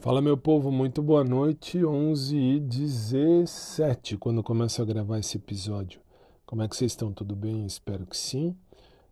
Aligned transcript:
Fala 0.00 0.22
meu 0.22 0.36
povo, 0.36 0.70
muito 0.70 1.02
boa 1.02 1.24
noite, 1.24 1.84
11 1.84 2.36
e 2.36 2.60
17 2.60 4.16
quando 4.16 4.44
começo 4.44 4.80
a 4.80 4.84
gravar 4.84 5.18
esse 5.18 5.38
episódio. 5.38 6.00
Como 6.46 6.62
é 6.62 6.68
que 6.68 6.76
vocês 6.76 6.92
estão? 6.92 7.12
Tudo 7.12 7.34
bem? 7.34 7.66
Espero 7.66 8.06
que 8.06 8.16
sim. 8.16 8.54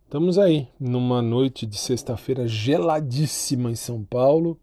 Estamos 0.05 0.37
aí 0.37 0.69
numa 0.79 1.21
noite 1.21 1.65
de 1.65 1.77
sexta-feira 1.77 2.47
geladíssima 2.47 3.69
em 3.69 3.75
São 3.75 4.01
Paulo 4.01 4.57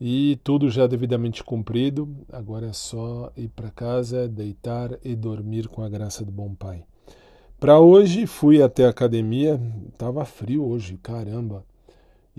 e 0.00 0.38
tudo 0.44 0.70
já 0.70 0.86
devidamente 0.86 1.42
cumprido. 1.42 2.08
Agora 2.32 2.68
é 2.68 2.72
só 2.72 3.32
ir 3.36 3.48
para 3.48 3.72
casa, 3.72 4.28
deitar 4.28 4.96
e 5.04 5.16
dormir 5.16 5.66
com 5.66 5.82
a 5.82 5.88
graça 5.88 6.24
do 6.24 6.30
bom 6.30 6.54
Pai. 6.54 6.84
Para 7.58 7.80
hoje 7.80 8.28
fui 8.28 8.62
até 8.62 8.86
a 8.86 8.90
academia, 8.90 9.60
tava 9.98 10.24
frio 10.24 10.64
hoje, 10.64 10.96
caramba. 11.02 11.64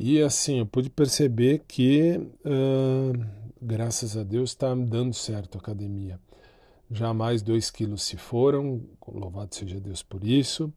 E 0.01 0.21
assim, 0.21 0.59
eu 0.59 0.65
pude 0.65 0.89
perceber 0.89 1.61
que, 1.67 2.17
uh, 2.45 3.25
graças 3.61 4.15
a 4.15 4.23
Deus, 4.23 4.51
está 4.51 4.73
dando 4.73 5.13
certo 5.13 5.57
a 5.57 5.59
academia. 5.59 6.17
Já 6.89 7.13
mais 7.13 7.41
dois 7.41 7.69
quilos 7.69 8.03
se 8.03 8.15
foram, 8.15 8.81
louvado 9.05 9.53
seja 9.53 9.77
Deus 9.77 10.01
por 10.01 10.23
isso. 10.23 10.71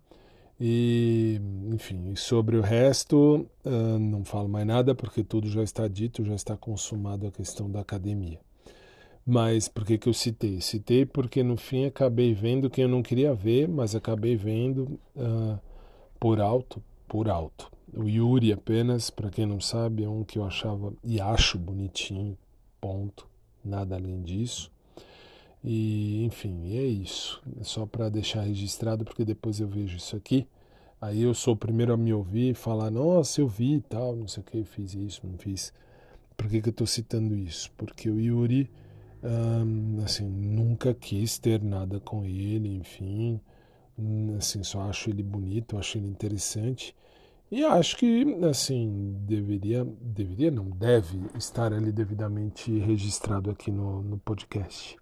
E, 0.60 1.40
enfim, 1.72 2.16
sobre 2.16 2.56
o 2.56 2.60
resto, 2.60 3.48
uh, 3.64 3.96
não 4.00 4.24
falo 4.24 4.48
mais 4.48 4.66
nada 4.66 4.92
porque 4.92 5.22
tudo 5.22 5.48
já 5.48 5.62
está 5.62 5.86
dito, 5.86 6.24
já 6.24 6.34
está 6.34 6.56
consumado 6.56 7.24
a 7.24 7.30
questão 7.30 7.70
da 7.70 7.78
academia. 7.78 8.40
Mas 9.24 9.68
por 9.68 9.86
que, 9.86 9.98
que 9.98 10.08
eu 10.08 10.14
citei? 10.14 10.60
Citei 10.60 11.06
porque 11.06 11.44
no 11.44 11.56
fim 11.56 11.84
acabei 11.84 12.34
vendo 12.34 12.68
quem 12.68 12.82
eu 12.82 12.90
não 12.90 13.04
queria 13.04 13.32
ver, 13.32 13.68
mas 13.68 13.94
acabei 13.94 14.34
vendo 14.34 14.98
uh, 15.14 15.56
por 16.18 16.40
alto, 16.40 16.82
por 17.06 17.28
alto. 17.28 17.70
O 17.94 18.08
Yuri 18.08 18.52
apenas, 18.52 19.10
para 19.10 19.30
quem 19.30 19.44
não 19.44 19.60
sabe, 19.60 20.04
é 20.04 20.08
um 20.08 20.24
que 20.24 20.38
eu 20.38 20.44
achava 20.44 20.94
e 21.04 21.20
acho 21.20 21.58
bonitinho, 21.58 22.36
ponto, 22.80 23.28
nada 23.64 23.96
além 23.96 24.22
disso. 24.22 24.70
E 25.64 26.24
enfim, 26.24 26.76
é 26.76 26.84
isso. 26.84 27.42
É 27.60 27.64
só 27.64 27.86
para 27.86 28.08
deixar 28.08 28.42
registrado, 28.42 29.04
porque 29.04 29.24
depois 29.24 29.60
eu 29.60 29.68
vejo 29.68 29.96
isso 29.96 30.16
aqui. 30.16 30.46
Aí 31.00 31.22
eu 31.22 31.34
sou 31.34 31.54
o 31.54 31.56
primeiro 31.56 31.92
a 31.92 31.96
me 31.96 32.12
ouvir 32.12 32.50
e 32.50 32.54
falar: 32.54 32.90
Nossa, 32.90 33.40
eu 33.40 33.48
vi 33.48 33.74
e 33.76 33.80
tal, 33.82 34.16
não 34.16 34.28
sei 34.28 34.42
o 34.42 34.46
que, 34.46 34.64
fiz 34.64 34.94
isso, 34.94 35.26
não 35.26 35.36
fiz. 35.38 35.72
Por 36.36 36.48
que, 36.48 36.60
que 36.62 36.68
eu 36.68 36.72
estou 36.72 36.86
citando 36.86 37.34
isso? 37.36 37.70
Porque 37.76 38.08
o 38.10 38.18
Yuri, 38.20 38.70
hum, 39.22 40.00
assim, 40.04 40.24
nunca 40.28 40.94
quis 40.94 41.38
ter 41.38 41.62
nada 41.62 42.00
com 42.00 42.24
ele, 42.24 42.74
enfim. 42.74 43.40
Assim, 44.38 44.62
só 44.64 44.82
acho 44.82 45.10
ele 45.10 45.22
bonito, 45.22 45.78
acho 45.78 45.98
ele 45.98 46.08
interessante. 46.08 46.94
E 47.52 47.66
acho 47.66 47.98
que, 47.98 48.24
assim, 48.46 49.14
deveria, 49.26 49.84
deveria 50.00 50.50
não, 50.50 50.70
deve 50.70 51.20
estar 51.36 51.70
ali 51.70 51.92
devidamente 51.92 52.78
registrado 52.78 53.50
aqui 53.50 53.70
no, 53.70 54.00
no 54.00 54.16
podcast. 54.16 54.96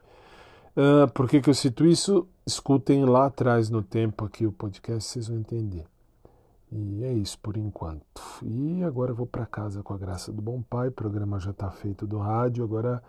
Uh, 0.77 1.09
por 1.13 1.29
que, 1.29 1.41
que 1.41 1.49
eu 1.49 1.55
cito 1.55 1.87
isso? 1.87 2.27
Escutem 2.45 3.05
lá 3.05 3.27
atrás 3.27 3.71
no 3.71 3.85
tempo 3.85 4.25
aqui 4.25 4.49
o 4.49 4.51
podcast, 4.51 5.09
vocês 5.09 5.29
vão 5.29 5.39
entender. 5.39 5.85
E 6.73 7.05
é 7.05 7.13
isso 7.13 7.39
por 7.39 7.57
enquanto. 7.57 8.21
E 8.43 8.83
agora 8.83 9.13
eu 9.13 9.17
vou 9.17 9.27
para 9.27 9.47
casa 9.47 9.81
com 9.85 9.95
a 9.95 9.99
graça 9.99 10.33
do 10.33 10.43
bom 10.43 10.61
pai. 10.61 10.89
O 10.89 10.93
programa 10.93 11.39
já 11.39 11.53
está 11.53 11.71
feito 11.71 12.05
do 12.05 12.19
rádio. 12.19 12.65
Agora 12.65 13.01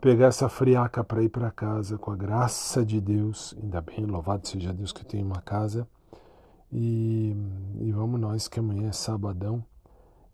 pegar 0.00 0.26
essa 0.26 0.48
friaca 0.48 1.02
para 1.02 1.24
ir 1.24 1.28
para 1.28 1.50
casa 1.50 1.98
com 1.98 2.12
a 2.12 2.16
graça 2.16 2.86
de 2.86 3.00
Deus. 3.00 3.52
Ainda 3.60 3.80
bem, 3.80 4.06
louvado 4.06 4.46
seja 4.46 4.72
Deus 4.72 4.92
que 4.92 5.04
tenho 5.04 5.26
uma 5.26 5.42
casa 5.42 5.88
e, 6.72 7.34
e 7.80 7.92
vamos 7.92 8.20
nós 8.20 8.48
que 8.48 8.58
amanhã 8.58 8.88
é 8.88 8.92
sabadão 8.92 9.64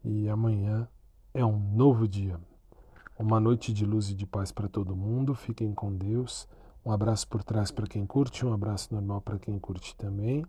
e 0.05 0.29
amanhã 0.29 0.89
é 1.35 1.45
um 1.45 1.59
novo 1.59 2.09
dia. 2.09 2.39
Uma 3.19 3.39
noite 3.39 3.73
de 3.73 3.85
luz 3.85 4.11
e 4.11 4.15
de 4.15 4.27
paz 4.27 4.51
para 4.51 4.69
todo 4.69 4.97
mundo. 4.97 5.35
Fiquem 5.35 5.73
com 5.73 5.95
Deus. 5.95 6.49
Um 6.85 6.91
abraço 6.91 7.29
por 7.29 7.45
trás 7.45 7.71
para 7.71 7.87
quem 7.87 8.05
curte, 8.05 8.45
um 8.45 8.53
abraço 8.53 8.93
normal 8.93 9.21
para 9.21 9.39
quem 9.39 9.59
curte 9.59 9.95
também. 9.97 10.45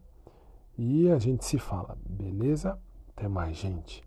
E 0.77 1.09
a 1.11 1.19
gente 1.19 1.45
se 1.45 1.59
fala, 1.59 1.95
beleza? 2.03 2.79
Até 3.15 3.27
mais, 3.27 3.55
gente. 3.55 4.03